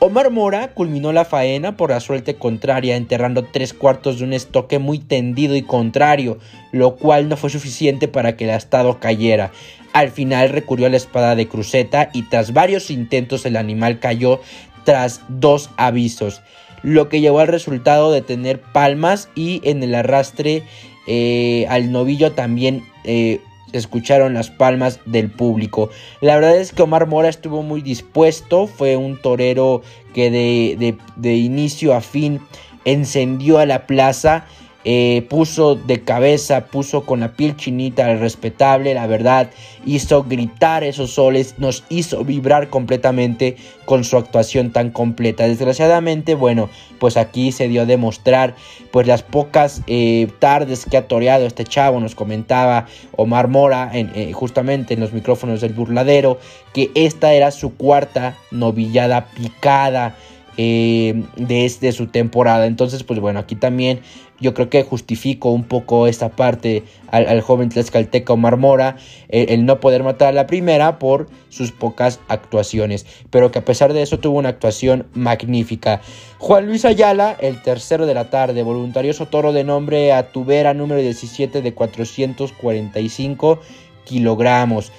Omar 0.00 0.32
Mora 0.32 0.74
culminó 0.74 1.12
la 1.12 1.24
faena 1.24 1.76
por 1.76 1.90
la 1.90 2.00
suerte 2.00 2.34
contraria, 2.34 2.96
enterrando 2.96 3.44
tres 3.44 3.72
cuartos 3.72 4.18
de 4.18 4.24
un 4.24 4.32
estoque 4.32 4.80
muy 4.80 4.98
tendido 4.98 5.54
y 5.54 5.62
contrario, 5.62 6.38
lo 6.72 6.96
cual 6.96 7.28
no 7.28 7.36
fue 7.36 7.50
suficiente 7.50 8.08
para 8.08 8.36
que 8.36 8.46
el 8.46 8.50
astado 8.50 8.98
cayera. 8.98 9.52
Al 9.92 10.10
final 10.10 10.48
recurrió 10.48 10.88
a 10.88 10.90
la 10.90 10.96
espada 10.96 11.36
de 11.36 11.46
cruceta 11.46 12.10
y 12.12 12.22
tras 12.22 12.52
varios 12.52 12.90
intentos 12.90 13.46
el 13.46 13.56
animal 13.58 14.00
cayó 14.00 14.40
tras 14.82 15.20
dos 15.28 15.70
avisos 15.76 16.42
lo 16.82 17.08
que 17.08 17.20
llevó 17.20 17.40
al 17.40 17.48
resultado 17.48 18.12
de 18.12 18.22
tener 18.22 18.60
palmas 18.60 19.28
y 19.34 19.60
en 19.64 19.82
el 19.82 19.94
arrastre 19.94 20.62
eh, 21.06 21.66
al 21.68 21.90
novillo 21.90 22.32
también 22.32 22.84
eh, 23.04 23.40
escucharon 23.72 24.34
las 24.34 24.50
palmas 24.50 25.00
del 25.06 25.30
público. 25.30 25.90
La 26.20 26.34
verdad 26.34 26.56
es 26.56 26.72
que 26.72 26.82
Omar 26.82 27.06
Mora 27.06 27.28
estuvo 27.28 27.62
muy 27.62 27.80
dispuesto, 27.80 28.66
fue 28.66 28.96
un 28.96 29.20
torero 29.20 29.82
que 30.14 30.30
de, 30.30 30.96
de 31.16 31.36
inicio 31.36 31.94
a 31.94 32.00
fin 32.00 32.40
encendió 32.84 33.58
a 33.58 33.66
la 33.66 33.86
plaza 33.86 34.46
eh, 34.90 35.26
puso 35.28 35.74
de 35.74 36.00
cabeza, 36.00 36.64
puso 36.64 37.04
con 37.04 37.20
la 37.20 37.32
piel 37.32 37.54
chinita 37.56 38.06
al 38.06 38.20
respetable, 38.20 38.94
la 38.94 39.06
verdad, 39.06 39.50
hizo 39.84 40.24
gritar 40.24 40.82
esos 40.82 41.10
soles, 41.10 41.56
nos 41.58 41.84
hizo 41.90 42.24
vibrar 42.24 42.70
completamente 42.70 43.56
con 43.84 44.02
su 44.02 44.16
actuación 44.16 44.72
tan 44.72 44.88
completa. 44.88 45.46
Desgraciadamente, 45.46 46.34
bueno, 46.34 46.70
pues 46.98 47.18
aquí 47.18 47.52
se 47.52 47.68
dio 47.68 47.82
a 47.82 47.84
demostrar, 47.84 48.54
pues 48.90 49.06
las 49.06 49.22
pocas 49.22 49.82
eh, 49.88 50.26
tardes 50.38 50.86
que 50.86 50.96
ha 50.96 51.06
toreado 51.06 51.44
este 51.44 51.64
chavo, 51.64 52.00
nos 52.00 52.14
comentaba 52.14 52.86
Omar 53.14 53.48
Mora, 53.48 53.90
en, 53.92 54.10
eh, 54.14 54.32
justamente 54.32 54.94
en 54.94 55.00
los 55.00 55.12
micrófonos 55.12 55.60
del 55.60 55.74
burladero, 55.74 56.38
que 56.72 56.90
esta 56.94 57.34
era 57.34 57.50
su 57.50 57.76
cuarta 57.76 58.38
novillada 58.50 59.26
picada. 59.36 60.16
Eh, 60.60 61.22
de, 61.36 61.92
su 61.92 62.08
temporada. 62.08 62.66
Entonces, 62.66 63.04
pues 63.04 63.20
bueno, 63.20 63.38
aquí 63.38 63.54
también 63.54 64.00
yo 64.40 64.54
creo 64.54 64.68
que 64.68 64.82
justifico 64.82 65.52
un 65.52 65.62
poco 65.62 66.08
esta 66.08 66.30
parte 66.30 66.82
al, 67.12 67.40
joven 67.42 67.68
tlaxcalteca 67.68 68.32
Omar 68.32 68.56
Mora, 68.56 68.96
el, 69.28 69.64
no 69.64 69.78
poder 69.78 70.02
matar 70.02 70.30
a 70.30 70.32
la 70.32 70.48
primera 70.48 70.98
por 70.98 71.28
sus 71.48 71.70
pocas 71.70 72.18
actuaciones, 72.26 73.06
pero 73.30 73.52
que 73.52 73.60
a 73.60 73.64
pesar 73.64 73.92
de 73.92 74.02
eso 74.02 74.18
tuvo 74.18 74.36
una 74.36 74.48
actuación 74.48 75.06
magnífica. 75.14 76.00
Juan 76.38 76.66
Luis 76.66 76.84
Ayala, 76.84 77.36
el 77.38 77.62
tercero 77.62 78.06
de 78.06 78.14
la 78.14 78.28
tarde, 78.28 78.64
voluntarioso 78.64 79.26
toro 79.26 79.52
de 79.52 79.62
nombre 79.62 80.12
a 80.12 80.32
Tubera 80.32 80.74
número 80.74 81.00
17 81.00 81.62
de 81.62 81.72
445 81.72 83.60
kilogramos 84.04 84.90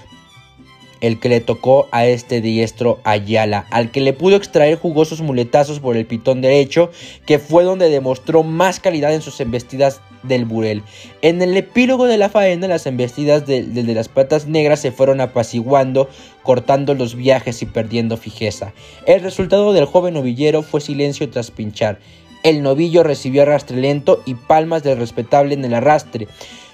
el 1.01 1.19
que 1.19 1.29
le 1.29 1.39
tocó 1.39 1.87
a 1.91 2.05
este 2.05 2.41
diestro 2.41 2.99
Ayala, 3.03 3.65
al 3.71 3.91
que 3.91 4.01
le 4.01 4.13
pudo 4.13 4.35
extraer 4.35 4.77
jugosos 4.77 5.21
muletazos 5.21 5.79
por 5.79 5.97
el 5.97 6.05
pitón 6.05 6.41
derecho, 6.41 6.91
que 7.25 7.39
fue 7.39 7.63
donde 7.63 7.89
demostró 7.89 8.43
más 8.43 8.79
calidad 8.79 9.13
en 9.13 9.21
sus 9.21 9.39
embestidas 9.39 10.01
del 10.23 10.45
burel. 10.45 10.83
En 11.21 11.41
el 11.41 11.55
epílogo 11.55 12.05
de 12.05 12.17
la 12.17 12.29
faena, 12.29 12.67
las 12.67 12.85
embestidas 12.85 13.45
de, 13.45 13.63
de, 13.63 13.93
las 13.93 14.09
patas 14.09 14.47
negras 14.47 14.81
se 14.81 14.91
fueron 14.91 15.21
apaciguando, 15.21 16.09
cortando 16.43 16.93
los 16.93 17.15
viajes 17.15 17.61
y 17.61 17.65
perdiendo 17.65 18.17
fijeza. 18.17 18.73
El 19.05 19.21
resultado 19.21 19.73
del 19.73 19.85
joven 19.85 20.15
novillero 20.15 20.61
fue 20.61 20.81
silencio 20.81 21.29
tras 21.29 21.51
pinchar. 21.51 21.99
El 22.43 22.61
novillo 22.63 23.03
recibió 23.03 23.41
arrastre 23.41 23.77
lento 23.77 24.21
y 24.25 24.35
palmas 24.35 24.83
del 24.83 24.97
respetable 24.97 25.53
en 25.53 25.65
el 25.65 25.73
arrastre. 25.73 26.27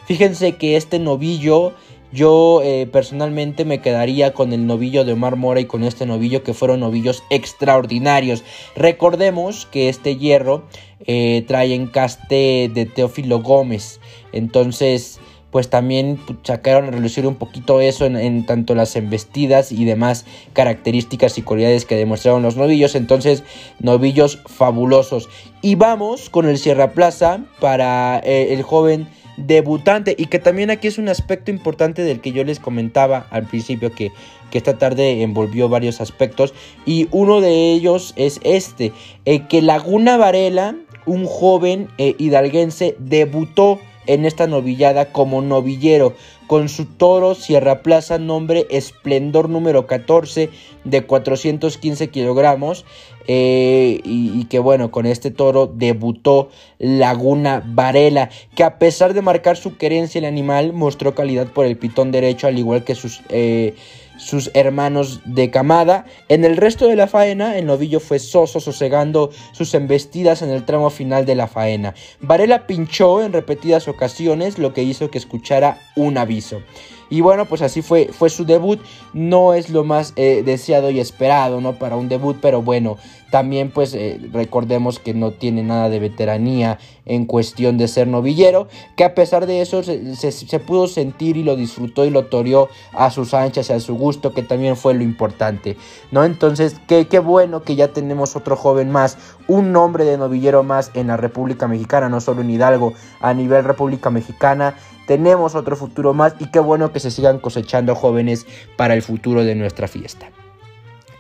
Fíjense 0.05 0.53
que 0.53 0.77
este 0.77 0.99
novillo 0.99 1.73
yo 2.15 2.61
eh, 2.63 2.87
personalmente 2.91 3.65
me 3.65 3.81
quedaría 3.81 4.33
con 4.33 4.53
el 4.53 4.65
novillo 4.65 5.03
de 5.03 5.13
Omar 5.13 5.35
Mora 5.35 5.59
y 5.59 5.65
con 5.65 5.83
este 5.83 6.05
novillo 6.05 6.43
que 6.43 6.53
fueron 6.53 6.79
novillos 6.79 7.23
extraordinarios. 7.29 8.43
Recordemos 8.75 9.67
que 9.67 9.89
este 9.89 10.15
hierro 10.15 10.63
eh, 11.05 11.43
trae 11.45 11.75
encaste 11.75 12.71
de 12.73 12.85
Teófilo 12.85 13.41
Gómez. 13.41 13.99
Entonces, 14.31 15.19
pues 15.51 15.69
también 15.69 16.19
sacaron 16.43 16.87
a 16.87 16.91
relucir 16.91 17.27
un 17.27 17.35
poquito 17.35 17.81
eso 17.81 18.05
en, 18.05 18.15
en, 18.15 18.45
tanto 18.45 18.75
las 18.75 18.95
embestidas 18.95 19.71
y 19.73 19.83
demás 19.83 20.25
características 20.53 21.37
y 21.37 21.41
cualidades 21.41 21.85
que 21.85 21.95
demostraron 21.95 22.43
los 22.43 22.55
novillos. 22.55 22.95
Entonces, 22.95 23.43
novillos 23.79 24.39
fabulosos. 24.45 25.27
Y 25.61 25.75
vamos 25.75 26.29
con 26.29 26.47
el 26.47 26.57
Sierra 26.57 26.91
Plaza 26.91 27.41
para 27.59 28.19
eh, 28.19 28.53
el 28.53 28.63
joven 28.63 29.07
debutante 29.37 30.15
y 30.17 30.27
que 30.27 30.39
también 30.39 30.71
aquí 30.71 30.87
es 30.87 30.97
un 30.97 31.09
aspecto 31.09 31.51
importante 31.51 32.03
del 32.03 32.21
que 32.21 32.31
yo 32.31 32.43
les 32.43 32.59
comentaba 32.59 33.27
al 33.29 33.45
principio 33.45 33.91
que, 33.93 34.11
que 34.51 34.57
esta 34.57 34.77
tarde 34.77 35.21
envolvió 35.21 35.69
varios 35.69 36.01
aspectos 36.01 36.53
y 36.85 37.07
uno 37.11 37.41
de 37.41 37.71
ellos 37.71 38.13
es 38.15 38.39
este, 38.43 38.93
eh, 39.25 39.47
que 39.47 39.61
Laguna 39.61 40.17
Varela, 40.17 40.75
un 41.05 41.25
joven 41.25 41.89
eh, 41.97 42.15
hidalguense, 42.17 42.95
debutó 42.99 43.79
en 44.07 44.25
esta 44.25 44.47
novillada 44.47 45.11
como 45.11 45.41
novillero 45.41 46.13
con 46.47 46.69
su 46.69 46.85
toro 46.85 47.35
Sierra 47.35 47.81
Plaza 47.81 48.17
nombre 48.17 48.67
Esplendor 48.69 49.49
número 49.49 49.87
14 49.87 50.49
de 50.83 51.01
415 51.05 52.09
kilogramos 52.09 52.85
eh, 53.27 53.99
y, 54.03 54.45
que 54.45 54.59
bueno 54.59 54.91
con 54.91 55.07
este 55.07 55.31
toro 55.31 55.65
debutó 55.65 56.49
Laguna 56.77 57.63
Varela 57.65 58.29
que 58.53 58.63
a 58.63 58.77
pesar 58.77 59.15
de 59.15 59.23
marcar 59.23 59.57
su 59.57 59.77
querencia 59.77 60.19
el 60.19 60.25
animal 60.25 60.73
mostró 60.73 61.15
calidad 61.15 61.47
por 61.47 61.65
el 61.65 61.77
pitón 61.77 62.11
derecho 62.11 62.45
al 62.47 62.59
igual 62.59 62.83
que 62.83 62.93
sus 62.93 63.21
eh, 63.29 63.73
sus 64.17 64.51
hermanos 64.53 65.21
de 65.25 65.51
camada. 65.51 66.05
En 66.29 66.45
el 66.45 66.57
resto 66.57 66.87
de 66.87 66.95
la 66.95 67.07
faena, 67.07 67.57
el 67.57 67.65
novillo 67.65 67.99
fue 67.99 68.19
soso, 68.19 68.59
sosegando 68.59 69.31
sus 69.51 69.73
embestidas 69.73 70.41
en 70.41 70.49
el 70.49 70.65
tramo 70.65 70.89
final 70.89 71.25
de 71.25 71.35
la 71.35 71.47
faena. 71.47 71.93
Varela 72.19 72.67
pinchó 72.67 73.23
en 73.23 73.33
repetidas 73.33 73.87
ocasiones, 73.87 74.57
lo 74.57 74.73
que 74.73 74.83
hizo 74.83 75.11
que 75.11 75.17
escuchara 75.17 75.79
un 75.95 76.17
aviso. 76.17 76.61
Y 77.09 77.21
bueno, 77.21 77.45
pues 77.45 77.61
así 77.61 77.81
fue, 77.81 78.09
fue 78.11 78.29
su 78.29 78.45
debut. 78.45 78.79
No 79.13 79.53
es 79.53 79.69
lo 79.69 79.83
más 79.83 80.13
eh, 80.15 80.43
deseado 80.45 80.89
y 80.89 80.99
esperado, 80.99 81.61
¿no? 81.61 81.73
Para 81.73 81.95
un 81.95 82.09
debut, 82.09 82.37
pero 82.41 82.61
bueno, 82.61 82.97
también 83.35 83.69
pues 83.69 83.93
eh, 83.93 84.17
recordemos 84.31 84.99
que 84.99 85.13
no 85.13 85.31
tiene 85.31 85.61
nada 85.61 85.89
de 85.89 85.99
veteranía 85.99 86.79
en 87.05 87.25
cuestión 87.25 87.77
de 87.77 87.87
ser 87.87 88.07
novillero, 88.07 88.69
que 88.95 89.03
a 89.03 89.13
pesar 89.13 89.45
de 89.45 89.61
eso 89.61 89.83
se, 89.83 90.59
pudo 90.59 90.87
sentir 90.87 91.35
y 91.35 91.43
lo 91.43 91.55
disfrutó 91.55 92.05
y 92.05 92.11
lo 92.11 92.27
toreó 92.27 92.69
a 92.93 93.11
sus 93.11 93.33
anchas 93.33 93.69
y 93.69 93.73
a 93.73 93.79
su 93.81 93.95
gusto, 93.95 94.33
que 94.33 94.41
también 94.41 94.77
fue 94.77 94.93
lo 94.93 95.03
importante, 95.03 95.75
¿no? 96.11 96.23
Entonces, 96.23 96.77
qué, 96.87 97.07
qué 97.07 97.19
bueno 97.19 97.61
que 97.61 97.75
ya 97.75 97.89
tenemos 97.89 98.37
otro 98.37 98.55
joven 98.55 98.89
más, 98.89 99.17
un 99.47 99.71
nombre 99.71 100.05
de 100.05 100.17
novillero 100.17 100.63
más 100.63 100.91
en 100.93 101.07
la 101.07 101.17
República 101.17 101.67
Mexicana, 101.67 102.07
no 102.07 102.21
solo 102.21 102.41
en 102.41 102.49
Hidalgo, 102.49 102.93
a 103.19 103.33
nivel 103.33 103.63
República 103.63 104.09
Mexicana 104.09 104.75
tenemos 105.05 105.55
otro 105.55 105.75
futuro 105.75 106.13
más 106.13 106.35
y 106.39 106.47
qué 106.47 106.59
bueno 106.59 106.91
que 106.91 106.99
se 106.99 107.11
sigan 107.11 107.39
cosechando 107.39 107.95
jóvenes 107.95 108.45
para 108.75 108.93
el 108.93 109.01
futuro 109.01 109.43
de 109.43 109.55
nuestra 109.55 109.87
fiesta. 109.87 110.29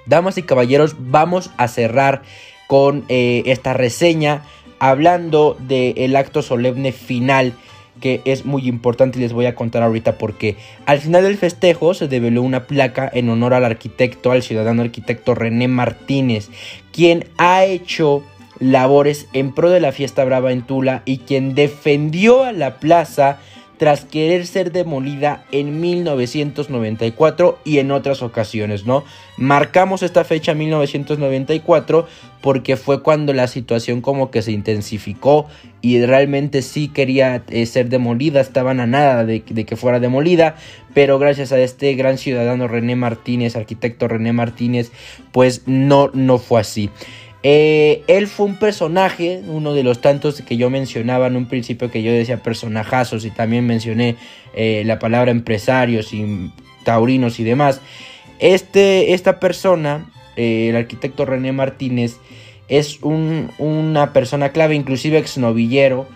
Damas 0.05 0.37
y 0.37 0.43
caballeros, 0.43 0.95
vamos 0.99 1.51
a 1.57 1.67
cerrar 1.67 2.21
con 2.67 3.05
eh, 3.09 3.43
esta 3.47 3.73
reseña 3.73 4.43
hablando 4.79 5.57
del 5.59 6.15
acto 6.15 6.41
solemne 6.41 6.91
final 6.91 7.53
que 8.01 8.21
es 8.25 8.45
muy 8.45 8.67
importante 8.67 9.17
y 9.17 9.21
les 9.21 9.33
voy 9.33 9.45
a 9.45 9.55
contar 9.55 9.83
ahorita 9.83 10.17
porque 10.17 10.57
al 10.85 10.99
final 10.99 11.23
del 11.23 11.37
festejo 11.37 11.93
se 11.93 12.07
develó 12.07 12.41
una 12.41 12.67
placa 12.67 13.09
en 13.13 13.29
honor 13.29 13.53
al 13.53 13.63
arquitecto, 13.63 14.31
al 14.31 14.43
ciudadano 14.43 14.81
arquitecto 14.81 15.33
René 15.33 15.67
Martínez, 15.67 16.49
quien 16.91 17.25
ha 17.37 17.63
hecho 17.63 18.23
labores 18.59 19.27
en 19.33 19.53
pro 19.53 19.69
de 19.69 19.79
la 19.79 19.91
fiesta 19.91 20.23
brava 20.25 20.51
en 20.51 20.61
Tula 20.63 21.03
y 21.05 21.19
quien 21.19 21.55
defendió 21.55 22.43
a 22.43 22.51
la 22.51 22.79
plaza 22.79 23.39
tras 23.77 24.05
querer 24.05 24.47
ser 24.47 24.71
demolida 24.71 25.43
en 25.51 25.81
1994 25.81 27.59
y 27.65 27.79
en 27.79 27.91
otras 27.91 28.21
ocasiones, 28.21 28.85
¿no? 28.85 29.03
Marcamos 29.37 30.03
esta 30.03 30.23
fecha 30.23 30.53
1994 30.53 32.07
porque 32.41 32.77
fue 32.77 33.01
cuando 33.01 33.33
la 33.33 33.47
situación 33.47 34.01
como 34.01 34.31
que 34.31 34.41
se 34.41 34.51
intensificó 34.51 35.47
y 35.81 36.03
realmente 36.05 36.61
sí 36.61 36.87
quería 36.87 37.43
eh, 37.49 37.65
ser 37.65 37.89
demolida, 37.89 38.39
estaban 38.39 38.79
a 38.79 38.87
nada 38.87 39.25
de, 39.25 39.43
de 39.47 39.65
que 39.65 39.75
fuera 39.75 39.99
demolida, 39.99 40.55
pero 40.93 41.19
gracias 41.19 41.51
a 41.51 41.59
este 41.59 41.93
gran 41.95 42.17
ciudadano 42.17 42.67
René 42.67 42.95
Martínez, 42.95 43.55
arquitecto 43.55 44.07
René 44.07 44.31
Martínez, 44.31 44.91
pues 45.31 45.63
no, 45.65 46.11
no 46.13 46.37
fue 46.37 46.61
así. 46.61 46.89
Eh, 47.47 48.01
él 48.07 48.25
fue 48.25 48.47
un 48.47 48.55
personaje, 48.55 49.39
uno 49.45 49.75
de 49.75 49.83
los 49.83 50.01
tantos 50.01 50.41
que 50.41 50.57
yo 50.57 50.71
mencionaba 50.71 51.27
en 51.27 51.35
un 51.35 51.45
principio 51.45 51.91
que 51.91 52.01
yo 52.01 52.11
decía 52.11 52.41
personajazos 52.41 53.23
y 53.23 53.29
también 53.29 53.67
mencioné 53.67 54.15
eh, 54.55 54.81
la 54.83 54.97
palabra 54.97 55.29
empresarios 55.29 56.11
y 56.11 56.51
taurinos 56.83 57.39
y 57.39 57.43
demás. 57.43 57.81
Este, 58.39 59.13
esta 59.13 59.39
persona, 59.39 60.11
eh, 60.35 60.69
el 60.69 60.75
arquitecto 60.75 61.23
René 61.23 61.51
Martínez, 61.51 62.17
es 62.67 62.97
una 63.03 64.11
persona 64.11 64.49
clave, 64.49 64.73
inclusive 64.73 65.19
exnovillero, 65.19 66.07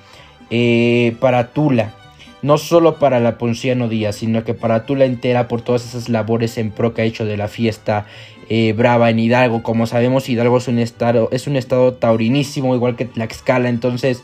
para 1.19 1.53
Tula. 1.53 1.93
No 2.41 2.57
solo 2.57 2.98
para 2.98 3.19
la 3.19 3.38
Ponciano 3.38 3.88
Díaz, 3.88 4.15
sino 4.15 4.43
que 4.43 4.55
para 4.55 4.88
Tula 4.88 5.05
entera 5.05 5.48
por 5.48 5.62
todas 5.62 5.86
esas 5.86 6.09
labores 6.09 6.57
en 6.57 6.71
pro 6.71 6.95
que 6.95 7.03
ha 7.03 7.05
hecho 7.05 7.25
de 7.25 7.38
la 7.38 7.50
fiesta 7.50 8.07
eh, 8.50 8.74
brava 8.74 9.10
en 9.10 9.20
Hidalgo. 9.20 9.63
Como 9.63 9.88
sabemos, 9.88 10.27
Hidalgo 10.27 10.58
es 10.58 10.68
un 10.68 10.79
estado, 10.79 11.29
es 11.32 11.48
un 11.48 11.56
estado 11.56 11.94
taurinísimo, 11.94 12.75
igual 12.75 12.96
que 12.96 13.06
Tlaxcala. 13.06 13.70
Entonces, 13.70 14.24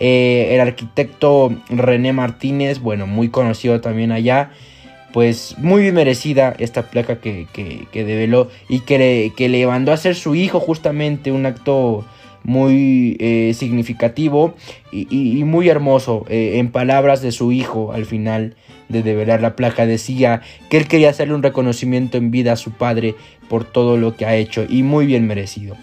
eh, 0.00 0.48
el 0.52 0.60
arquitecto 0.60 1.52
René 1.68 2.12
Martínez, 2.12 2.80
bueno, 2.80 3.06
muy 3.06 3.28
conocido 3.28 3.80
también 3.80 4.12
allá, 4.12 4.50
pues 5.12 5.56
muy 5.58 5.82
bien 5.82 5.94
merecida 5.94 6.54
esta 6.58 6.90
placa 6.90 7.20
que, 7.20 7.46
que, 7.52 8.04
develó 8.04 8.48
y 8.68 8.80
que 8.80 8.98
le, 8.98 9.32
que 9.34 9.48
le 9.48 9.66
mandó 9.66 9.90
a 9.90 9.94
hacer 9.94 10.14
su 10.14 10.34
hijo 10.34 10.60
justamente 10.60 11.32
un 11.32 11.46
acto 11.46 12.04
muy 12.44 13.16
eh, 13.20 13.52
significativo 13.54 14.54
y, 14.90 15.42
muy 15.44 15.68
hermoso. 15.68 16.24
en 16.28 16.70
palabras 16.70 17.20
de 17.20 17.32
su 17.32 17.52
hijo 17.52 17.92
al 17.92 18.06
final 18.06 18.56
de 18.88 19.02
develar 19.02 19.40
la 19.40 19.54
placa 19.54 19.86
decía 19.86 20.40
que 20.70 20.78
él 20.78 20.88
quería 20.88 21.10
hacerle 21.10 21.34
un 21.34 21.42
reconocimiento 21.42 22.16
en 22.16 22.30
vida 22.30 22.52
a 22.52 22.56
su 22.56 22.72
padre 22.72 23.14
por 23.48 23.64
todo 23.64 23.96
lo 23.96 24.16
que 24.16 24.26
ha 24.26 24.36
hecho 24.36 24.64
y 24.68 24.82
muy 24.82 25.06
bien 25.06 25.26
merecido. 25.26 25.76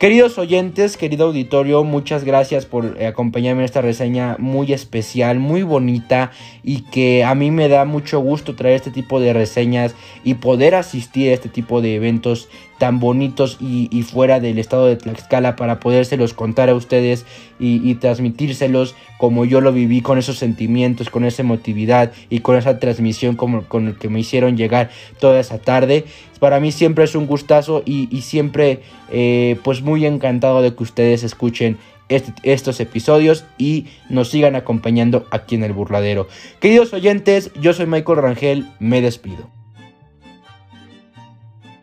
Queridos 0.00 0.38
oyentes, 0.38 0.96
querido 0.96 1.26
auditorio, 1.26 1.84
muchas 1.84 2.24
gracias 2.24 2.64
por 2.64 2.96
eh, 2.98 3.06
acompañarme 3.06 3.60
en 3.60 3.64
esta 3.66 3.82
reseña 3.82 4.36
muy 4.38 4.72
especial, 4.72 5.38
muy 5.38 5.62
bonita 5.62 6.30
y 6.62 6.84
que 6.84 7.22
a 7.22 7.34
mí 7.34 7.50
me 7.50 7.68
da 7.68 7.84
mucho 7.84 8.18
gusto 8.18 8.56
traer 8.56 8.76
este 8.76 8.90
tipo 8.90 9.20
de 9.20 9.34
reseñas 9.34 9.94
y 10.24 10.36
poder 10.36 10.74
asistir 10.74 11.28
a 11.28 11.34
este 11.34 11.50
tipo 11.50 11.82
de 11.82 11.96
eventos 11.96 12.48
tan 12.78 12.98
bonitos 12.98 13.58
y, 13.60 14.02
fuera 14.04 14.40
del 14.40 14.58
estado 14.58 14.86
de 14.86 14.96
Tlaxcala 14.96 15.54
para 15.54 15.80
podérselos 15.80 16.32
contar 16.32 16.70
a 16.70 16.74
ustedes 16.74 17.26
y, 17.58 17.94
transmitírselos 17.96 18.94
como 19.18 19.44
yo 19.44 19.60
lo 19.60 19.70
viví 19.70 20.00
con 20.00 20.16
esos 20.16 20.38
sentimientos, 20.38 21.10
con 21.10 21.26
esa 21.26 21.42
emotividad 21.42 22.10
y 22.30 22.38
con 22.38 22.56
esa 22.56 22.78
transmisión 22.78 23.36
como, 23.36 23.64
con 23.64 23.88
el 23.88 23.98
que 23.98 24.08
me 24.08 24.20
hicieron 24.20 24.56
llegar 24.56 24.88
toda 25.18 25.40
esa 25.40 25.58
tarde. 25.58 26.06
Para 26.40 26.58
mí 26.58 26.72
siempre 26.72 27.04
es 27.04 27.14
un 27.14 27.26
gustazo 27.26 27.82
y, 27.84 28.08
siempre 28.22 28.80
eh, 29.12 29.56
pues 29.62 29.82
muy 29.82 30.06
encantado 30.06 30.62
de 30.62 30.74
que 30.74 30.82
ustedes 30.82 31.22
escuchen 31.22 31.78
este, 32.08 32.32
estos 32.42 32.80
episodios 32.80 33.44
y 33.58 33.86
nos 34.08 34.30
sigan 34.30 34.56
acompañando 34.56 35.26
aquí 35.30 35.54
en 35.54 35.62
el 35.62 35.72
burladero. 35.72 36.26
Queridos 36.58 36.92
oyentes, 36.92 37.52
yo 37.60 37.72
soy 37.72 37.86
Michael 37.86 38.18
Rangel, 38.18 38.66
me 38.80 39.00
despido. 39.00 39.59